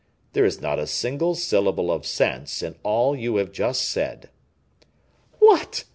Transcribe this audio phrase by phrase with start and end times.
[0.33, 4.31] "There is not a single syllable of sense in all you have just said."
[5.37, 5.83] "What!"